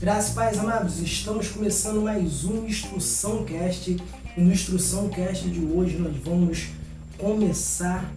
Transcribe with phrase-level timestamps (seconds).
[0.00, 3.96] Graças paz, amados, estamos começando mais um Instrução Cast.
[4.36, 6.70] E no Instrução Cast de hoje nós vamos
[7.16, 8.12] começar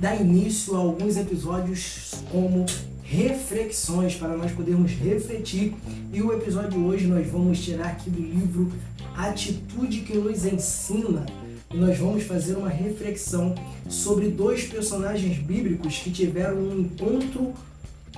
[0.00, 2.66] dar início a alguns episódios como
[3.04, 5.74] reflexões para nós podermos refletir.
[6.12, 8.72] E o episódio de hoje nós vamos tirar aqui do livro
[9.16, 11.24] Atitude que nos ensina
[11.72, 13.54] e nós vamos fazer uma reflexão
[13.88, 17.52] sobre dois personagens bíblicos que tiveram um encontro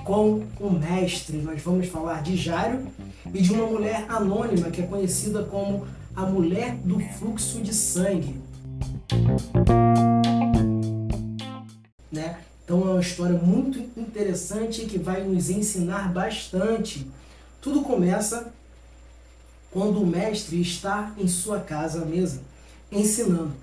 [0.05, 1.37] com o mestre.
[1.37, 2.87] Nós vamos falar de Jário
[3.33, 5.85] e de uma mulher anônima que é conhecida como
[6.15, 8.35] a mulher do fluxo de sangue.
[12.11, 12.39] Né?
[12.63, 17.05] Então é uma história muito interessante que vai nos ensinar bastante.
[17.61, 18.53] Tudo começa
[19.71, 22.41] quando o mestre está em sua casa à mesa,
[22.91, 23.53] ensinando.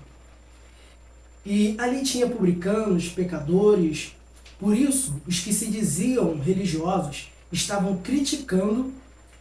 [1.45, 4.13] E ali tinha publicanos, pecadores,
[4.59, 8.91] por isso, os que se diziam religiosos estavam criticando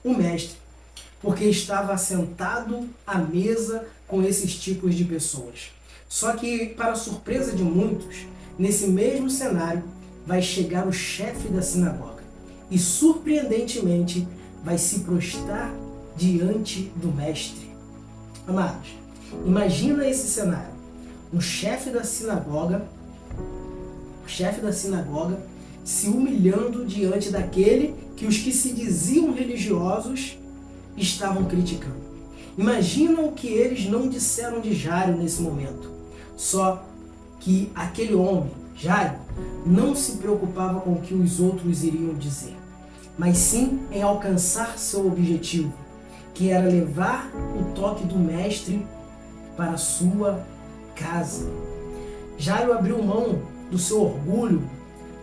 [0.05, 0.57] o mestre,
[1.21, 5.71] porque estava sentado à mesa com esses tipos de pessoas.
[6.09, 8.27] Só que, para surpresa de muitos,
[8.59, 9.83] nesse mesmo cenário
[10.25, 12.23] vai chegar o chefe da sinagoga
[12.71, 14.27] e, surpreendentemente,
[14.65, 15.75] vai se prostrar
[16.17, 17.71] diante do mestre.
[18.47, 18.89] Amados,
[19.45, 20.73] imagina esse cenário:
[21.33, 22.87] um chefe da sinagoga
[24.29, 25.39] chefe da sinagoga,
[25.85, 30.39] se humilhando diante daquele que os que se diziam religiosos
[30.97, 31.97] estavam criticando.
[32.57, 35.91] Imagina o que eles não disseram de Jário nesse momento.
[36.37, 36.85] Só
[37.41, 39.19] que aquele homem, Jário,
[39.65, 42.57] não se preocupava com o que os outros iriam dizer,
[43.17, 45.73] mas sim em alcançar seu objetivo,
[46.35, 48.85] que era levar o toque do mestre
[49.59, 50.47] para sua
[50.95, 51.51] casa.
[52.39, 54.63] Jairo abriu mão do seu orgulho,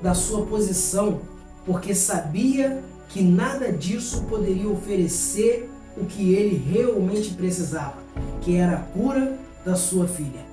[0.02, 1.22] da sua posição,
[1.66, 7.96] porque sabia que nada disso poderia oferecer o que ele realmente precisava,
[8.42, 10.46] que era a cura da sua filha,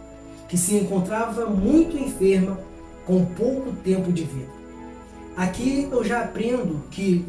[0.48, 2.60] que se encontrava muito enferma,
[3.04, 4.52] com pouco tempo de vida.
[5.36, 7.26] Aqui eu já aprendo que,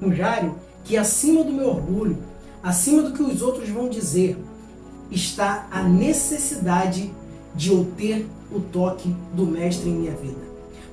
[0.00, 2.16] com Jário, que acima do meu orgulho,
[2.62, 4.38] acima do que os outros vão dizer,
[5.10, 7.10] está a necessidade
[7.54, 10.40] de eu ter o toque do Mestre em minha vida.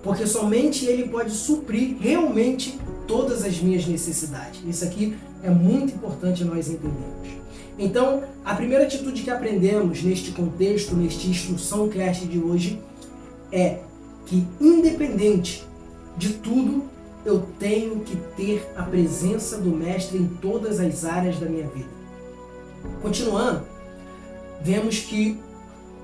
[0.04, 4.62] Porque somente Ele pode suprir realmente todas as minhas necessidades.
[4.68, 7.38] Isso aqui é muito importante nós entendermos.
[7.80, 12.82] Então, a primeira atitude que aprendemos neste contexto, neste instrução cast de hoje,
[13.52, 13.80] é
[14.26, 15.64] que independente
[16.18, 16.84] de tudo,
[17.24, 21.90] eu tenho que ter a presença do Mestre em todas as áreas da minha vida.
[23.02, 23.64] Continuando,
[24.62, 25.40] vemos que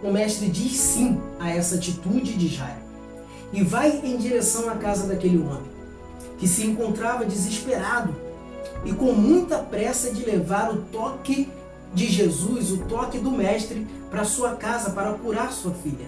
[0.02, 2.84] o mestre diz sim a essa atitude de Jairo
[3.52, 5.72] e vai em direção à casa daquele homem,
[6.38, 8.14] que se encontrava desesperado
[8.84, 11.50] e com muita pressa de levar o toque
[11.94, 16.08] de Jesus, o toque do mestre, para sua casa para curar sua filha.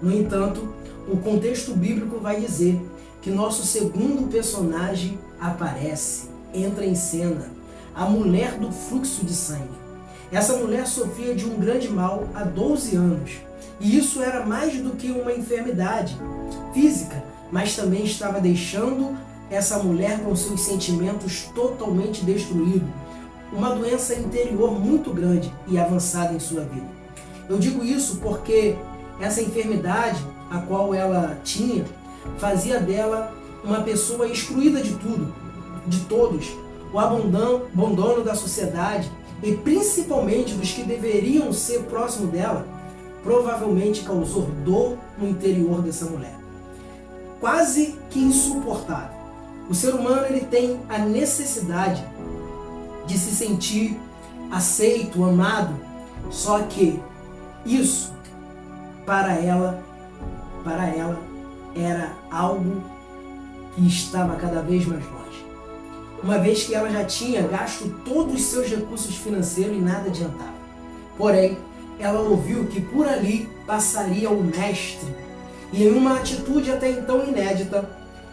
[0.00, 0.68] No entanto,
[1.08, 2.80] o contexto bíblico vai dizer
[3.20, 7.50] que nosso segundo personagem aparece, entra em cena,
[7.94, 9.83] a mulher do fluxo de sangue.
[10.34, 13.30] Essa mulher sofria de um grande mal há 12 anos.
[13.78, 16.18] E isso era mais do que uma enfermidade
[16.72, 17.22] física,
[17.52, 19.16] mas também estava deixando
[19.48, 22.88] essa mulher com seus sentimentos totalmente destruídos.
[23.52, 26.88] Uma doença interior muito grande e avançada em sua vida.
[27.48, 28.74] Eu digo isso porque
[29.20, 30.18] essa enfermidade,
[30.50, 31.84] a qual ela tinha,
[32.38, 35.32] fazia dela uma pessoa excluída de tudo,
[35.86, 36.48] de todos,
[36.92, 39.08] o abandono, da sociedade,
[39.42, 42.66] e principalmente dos que deveriam ser próximo dela,
[43.22, 46.34] provavelmente causou dor no interior dessa mulher.
[47.40, 49.14] Quase que insuportável.
[49.68, 52.04] O ser humano ele tem a necessidade
[53.06, 53.98] de se sentir
[54.50, 55.74] aceito, amado,
[56.30, 57.00] só que
[57.64, 58.12] isso
[59.04, 59.82] para ela,
[60.62, 61.18] para ela
[61.74, 62.82] era algo
[63.74, 65.24] que estava cada vez mais longe
[66.24, 70.54] uma vez que ela já tinha gasto todos os seus recursos financeiros e nada adiantava.
[71.18, 71.58] Porém,
[71.98, 75.14] ela ouviu que por ali passaria o mestre,
[75.70, 77.88] e em uma atitude até então inédita,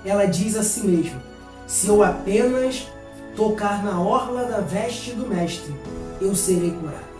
[0.05, 1.21] ela diz a si mesma:
[1.67, 2.88] Se eu apenas
[3.35, 5.75] tocar na orla da veste do mestre,
[6.21, 7.11] eu serei curada.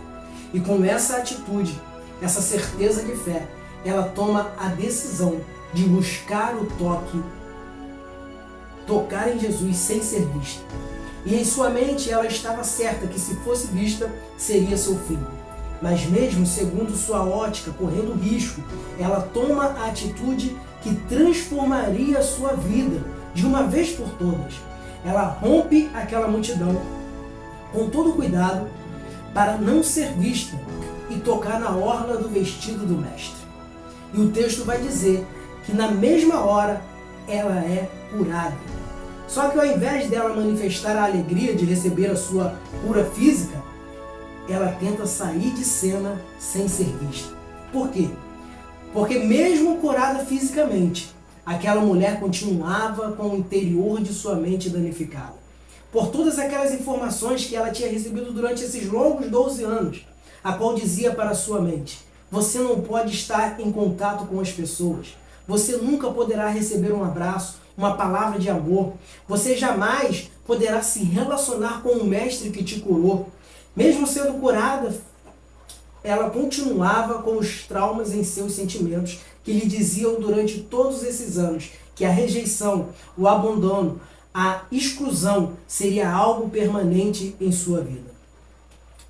[0.54, 1.78] E com essa atitude,
[2.22, 3.46] essa certeza de fé,
[3.84, 5.38] ela toma a decisão
[5.74, 7.22] de buscar o toque
[8.86, 10.62] tocar em Jesus sem ser vista.
[11.24, 15.18] E em sua mente ela estava certa que se fosse vista, seria seu fim.
[15.80, 18.62] mas mesmo segundo sua ótica, correndo risco,
[19.00, 23.02] ela toma a atitude que transformaria a sua vida
[23.34, 24.54] de uma vez por todas.
[25.04, 26.80] Ela rompe aquela multidão
[27.72, 28.68] com todo cuidado
[29.34, 30.56] para não ser vista
[31.10, 33.42] e tocar na orla do vestido do mestre.
[34.14, 35.26] E o texto vai dizer
[35.64, 36.80] que na mesma hora
[37.28, 38.56] ela é curada.
[39.26, 42.54] Só que ao invés dela manifestar a alegria de receber a sua
[42.84, 43.62] cura física,
[44.48, 47.34] ela tenta sair de cena sem ser vista.
[47.72, 48.08] Por quê?
[48.92, 51.14] Porque mesmo curada fisicamente,
[51.46, 55.34] aquela mulher continuava com o interior de sua mente danificado.
[55.90, 60.06] Por todas aquelas informações que ela tinha recebido durante esses longos 12 anos,
[60.42, 65.16] a qual dizia para sua mente: você não pode estar em contato com as pessoas.
[65.46, 68.94] Você nunca poderá receber um abraço, uma palavra de amor.
[69.28, 73.28] Você jamais poderá se relacionar com o mestre que te curou.
[73.74, 74.94] Mesmo sendo curada,
[76.04, 81.70] ela continuava com os traumas em seus sentimentos que lhe diziam durante todos esses anos
[81.94, 84.00] que a rejeição, o abandono,
[84.34, 88.10] a exclusão seria algo permanente em sua vida.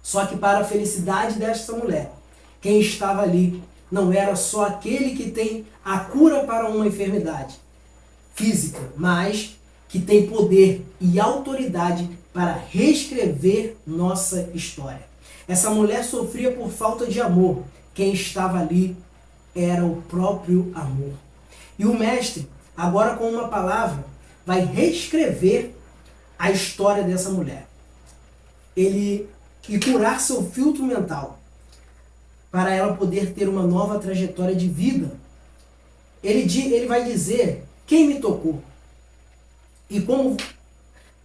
[0.02, 2.12] Só que para a felicidade desta mulher,
[2.60, 7.56] quem estava ali não era só aquele que tem a cura para uma enfermidade
[8.34, 9.56] física, mas
[9.88, 15.02] que tem poder e autoridade para reescrever nossa história.
[15.46, 17.62] Essa mulher sofria por falta de amor.
[17.94, 18.96] Quem estava ali
[19.54, 21.12] era o próprio amor.
[21.78, 24.04] E o mestre, agora com uma palavra,
[24.46, 25.74] vai reescrever
[26.38, 27.66] a história dessa mulher.
[28.74, 29.28] Ele
[29.68, 31.38] e curar seu filtro mental
[32.50, 35.12] para ela poder ter uma nova trajetória de vida.
[36.22, 38.62] Ele, ele vai dizer quem me tocou.
[39.90, 40.36] E como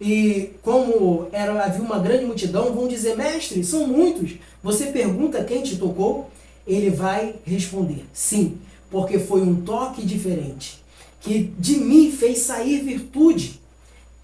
[0.00, 4.34] e como era, havia uma grande multidão, vão dizer, mestre, são muitos.
[4.62, 6.30] Você pergunta quem te tocou?
[6.66, 8.58] Ele vai responder, sim,
[8.90, 10.82] porque foi um toque diferente,
[11.20, 13.60] que de mim fez sair virtude.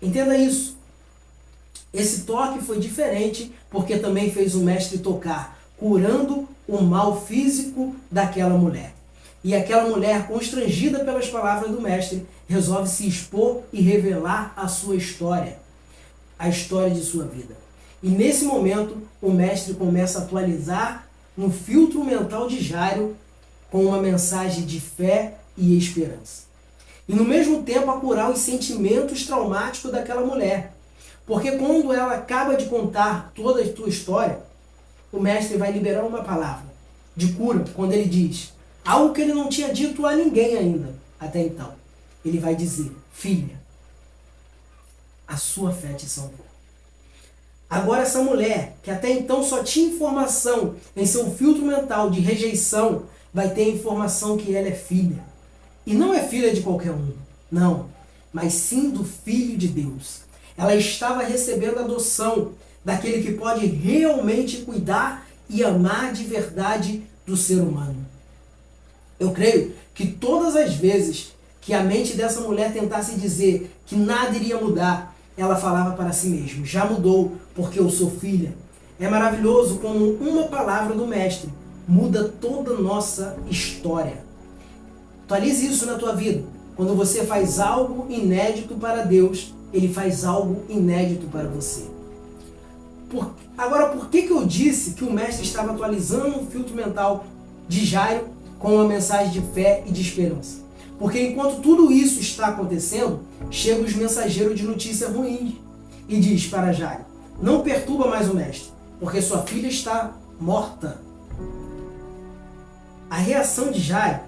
[0.00, 0.77] Entenda isso.
[1.93, 8.56] Esse toque foi diferente porque também fez o mestre tocar, curando o mal físico daquela
[8.56, 8.94] mulher.
[9.44, 14.96] E aquela mulher, constrangida pelas palavras do mestre, resolve se expor e revelar a sua
[14.96, 15.62] história
[16.38, 17.56] a história de sua vida.
[18.02, 21.06] E nesse momento, o mestre começa a atualizar
[21.38, 23.17] um filtro mental de Jairo
[23.70, 26.44] com uma mensagem de fé e esperança.
[27.08, 30.75] E no mesmo tempo a curar os sentimentos traumáticos daquela mulher.
[31.26, 34.38] Porque quando ela acaba de contar toda a sua história,
[35.12, 36.67] o mestre vai liberar uma palavra
[37.17, 38.52] de cura quando ele diz
[38.84, 41.72] algo que ele não tinha dito a ninguém ainda até então.
[42.25, 43.58] Ele vai dizer: Filha,
[45.26, 46.44] a sua fé te salvou.
[47.69, 53.04] Agora, essa mulher, que até então só tinha informação em seu filtro mental de rejeição,
[53.32, 55.25] vai ter a informação que ela é filha.
[55.86, 57.12] E não é filha de qualquer um,
[57.50, 57.88] não,
[58.32, 60.20] mas sim do Filho de Deus.
[60.56, 62.52] Ela estava recebendo a adoção
[62.84, 68.13] daquele que pode realmente cuidar e amar de verdade do ser humano.
[69.19, 74.37] Eu creio que todas as vezes que a mente dessa mulher tentasse dizer que nada
[74.37, 78.55] iria mudar, ela falava para si mesma: Já mudou, porque eu sou filha.
[78.99, 81.50] É maravilhoso como uma palavra do Mestre
[81.87, 84.25] muda toda a nossa história.
[85.25, 86.44] Atualize isso na tua vida.
[86.76, 91.84] Quando você faz algo inédito para Deus, Ele faz algo inédito para você.
[93.08, 93.34] Por...
[93.56, 97.24] Agora, por que, que eu disse que o Mestre estava atualizando o filtro mental
[97.69, 98.29] de Jairo
[98.65, 100.63] com uma mensagem de fé e de esperança?
[100.99, 105.61] Porque enquanto tudo isso está acontecendo, chegam os mensageiros de notícia ruim
[106.09, 107.05] e diz para Jairo:
[107.43, 110.99] Não perturba mais o mestre, porque sua filha está morta.
[113.11, 114.21] A reação de Jairo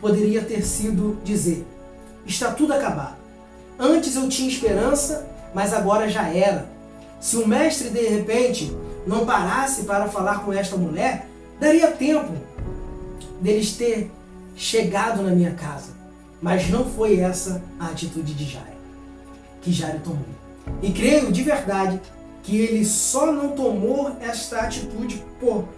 [0.00, 1.66] poderia ter sido dizer:
[2.24, 3.16] Está tudo acabado.
[3.76, 6.64] Antes eu tinha esperança, mas agora já era.
[7.20, 8.72] Se o mestre de repente
[9.04, 11.26] não parasse para falar com esta mulher,
[11.58, 12.32] daria tempo
[13.40, 14.10] deles ter
[14.56, 15.92] chegado na minha casa.
[16.40, 18.68] Mas não foi essa a atitude de Jairo,
[19.60, 20.24] que Jairo tomou.
[20.82, 22.00] E creio de verdade
[22.42, 25.68] que ele só não tomou esta atitude por,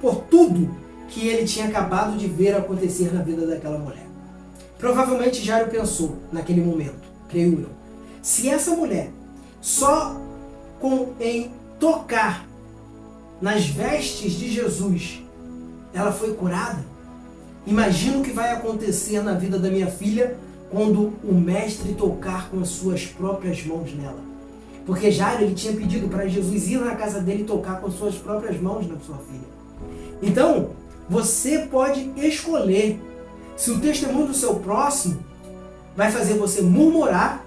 [0.00, 0.76] por tudo
[1.08, 4.06] que ele tinha acabado de ver acontecer na vida daquela mulher.
[4.78, 7.70] Provavelmente Jairo pensou naquele momento, creio eu,
[8.20, 9.10] se essa mulher
[9.60, 10.20] só
[10.78, 12.46] com em tocar
[13.40, 15.22] nas vestes de Jesus
[15.96, 16.84] ela foi curada,
[17.66, 20.38] Imagina o que vai acontecer na vida da minha filha
[20.70, 24.20] quando o mestre tocar com as suas próprias mãos nela.
[24.86, 28.60] Porque Jairo ele tinha pedido para Jesus ir na casa dele tocar com suas próprias
[28.60, 29.48] mãos na sua filha.
[30.22, 30.70] Então,
[31.10, 33.00] você pode escolher
[33.56, 35.18] se o testemunho do seu próximo
[35.96, 37.44] vai fazer você murmurar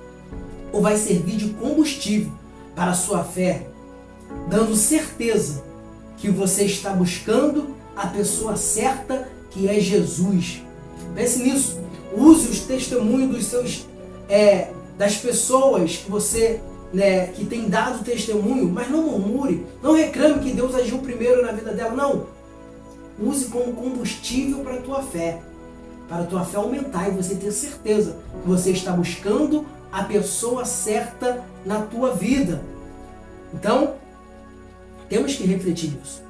[0.73, 2.31] ou vai servir de combustível
[2.75, 3.67] para a sua fé,
[4.49, 5.63] dando certeza
[6.17, 10.63] que você está buscando a pessoa certa que é Jesus.
[11.13, 11.79] Pense nisso.
[12.15, 13.85] Use os testemunhos dos seus
[14.29, 16.61] é, das pessoas que você
[16.93, 21.51] né, que tem dado testemunho, mas não murmure, não reclame que Deus agiu primeiro na
[21.51, 22.27] vida dela, não.
[23.21, 25.41] Use como combustível para a tua fé,
[26.07, 30.63] para a tua fé aumentar e você ter certeza que você está buscando a pessoa
[30.63, 32.61] certa na tua vida.
[33.53, 33.95] Então,
[35.09, 36.23] temos que refletir nisso.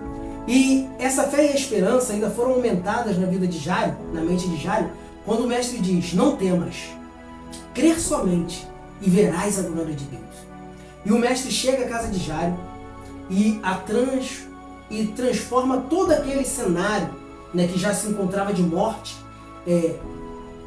[0.50, 4.48] E essa fé e a esperança ainda foram aumentadas na vida de Jairo, na mente
[4.48, 4.89] de Jairo,
[5.24, 6.89] quando o mestre diz: Não temas,
[7.72, 8.68] crer somente
[9.00, 10.24] e verás a glória de Deus.
[11.06, 12.58] E o mestre chega à casa de Jairo
[13.29, 14.48] e a trans
[14.89, 17.13] e transforma todo aquele cenário
[17.53, 19.15] né, que já se encontrava de morte
[19.68, 19.98] é,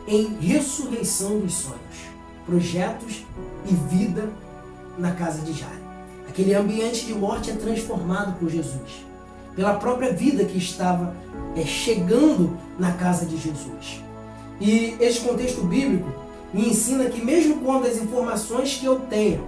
[0.07, 2.07] em ressurreição dos sonhos,
[2.47, 3.27] projetos
[3.69, 4.31] e vida
[4.97, 5.83] na casa de Jairo.
[6.29, 9.11] Aquele ambiente de morte é transformado por Jesus,
[9.55, 11.15] pela própria vida que estava
[11.57, 14.03] é, chegando na casa de Jesus.
[14.61, 16.09] E esse contexto bíblico
[16.53, 19.45] me ensina que mesmo quando as informações que eu tenho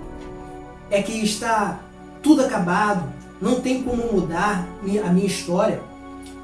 [0.91, 1.81] é que está
[2.23, 3.05] tudo acabado,
[3.41, 4.67] não tem como mudar
[5.05, 5.81] a minha história,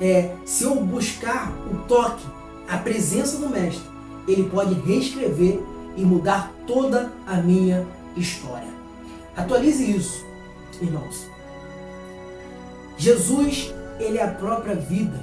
[0.00, 2.24] é, se eu buscar o toque,
[2.68, 3.82] a presença do Mestre,
[4.26, 5.60] ele pode reescrever
[5.96, 7.86] e mudar toda a minha
[8.16, 8.68] história.
[9.36, 10.24] Atualize isso,
[10.80, 11.26] irmãos.
[13.00, 15.18] Jesus, ele é a própria vida.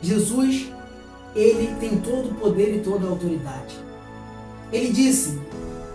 [0.00, 0.72] Jesus,
[1.36, 3.76] ele tem todo o poder e toda a autoridade.
[4.72, 5.38] Ele disse: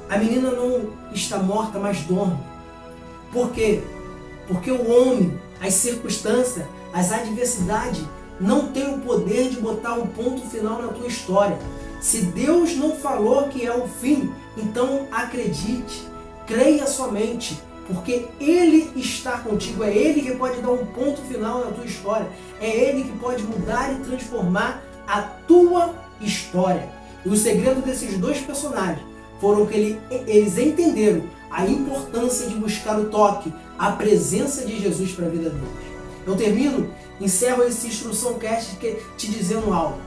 [0.07, 2.37] a menina não está morta, mas dorme.
[3.33, 3.81] Por quê?
[4.47, 8.03] Porque o homem, as circunstâncias, as adversidades
[8.39, 11.57] não tem o poder de botar um ponto final na tua história.
[11.99, 16.07] Se Deus não falou que é o fim, então acredite,
[16.45, 21.71] creia somente, porque Ele está contigo, é Ele que pode dar um ponto final na
[21.71, 22.27] tua história,
[22.59, 26.89] é Ele que pode mudar e transformar a tua história.
[27.25, 29.05] E o segredo desses dois personagens
[29.39, 35.11] foram que ele, eles entenderam a importância de buscar o toque, a presença de Jesus
[35.11, 35.87] para a vida deles.
[36.25, 36.89] Eu termino,
[37.21, 38.77] encerro esse instrução cast
[39.17, 39.97] te dizendo algo.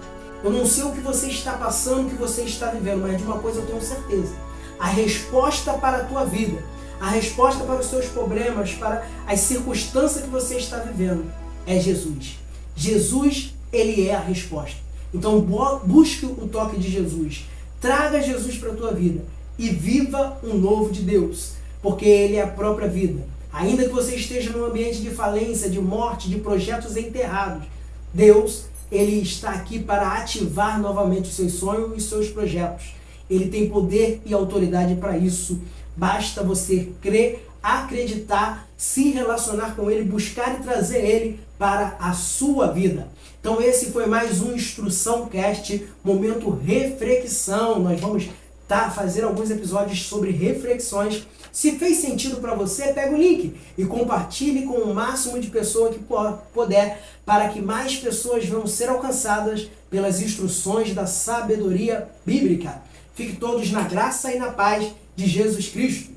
[0.42, 3.24] Eu não sei o que você está passando, o que você está vivendo, mas de
[3.24, 4.34] uma coisa eu tenho certeza.
[4.78, 6.62] A resposta para a tua vida,
[7.00, 11.24] a resposta para os seus problemas, para as circunstâncias que você está vivendo,
[11.66, 12.38] é Jesus.
[12.76, 14.76] Jesus, ele é a resposta.
[15.12, 15.40] Então
[15.84, 17.46] busque o toque de Jesus.
[17.80, 19.24] Traga Jesus para a tua vida
[19.58, 21.52] e viva um novo de Deus,
[21.82, 23.22] porque Ele é a própria vida.
[23.52, 27.64] Ainda que você esteja num ambiente de falência, de morte, de projetos enterrados,
[28.12, 32.94] Deus, Ele está aqui para ativar novamente os seus sonhos e os seus projetos.
[33.28, 35.60] Ele tem poder e autoridade para isso.
[35.96, 42.68] Basta você crer, acreditar, se relacionar com Ele, buscar e trazer Ele para a sua
[42.68, 43.08] vida.
[43.40, 47.78] Então esse foi mais um Instrução Cast, momento reflexão.
[47.78, 48.28] Nós vamos
[48.70, 48.88] tá?
[48.88, 51.26] Fazer alguns episódios sobre reflexões.
[51.50, 55.96] Se fez sentido para você, pega o link e compartilhe com o máximo de pessoas
[55.96, 56.04] que
[56.54, 62.80] puder, para que mais pessoas vão ser alcançadas pelas instruções da sabedoria bíblica.
[63.12, 66.10] Fique todos na graça e na paz de Jesus Cristo.